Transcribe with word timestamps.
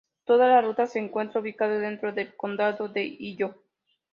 Toda 0.25 0.47
la 0.47 0.61
Ruta 0.63 0.87
se 0.87 0.97
encuentra 0.97 1.41
ubicada 1.41 1.77
dentro 1.77 2.11
del 2.11 2.35
condado 2.35 2.87
de 2.89 3.03
Inyo. 3.19 3.53